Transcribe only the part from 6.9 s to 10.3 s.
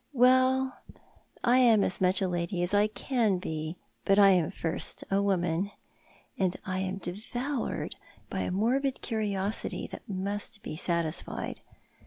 devoured by a morbid curiosity that